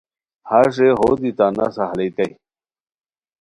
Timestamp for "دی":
1.21-1.29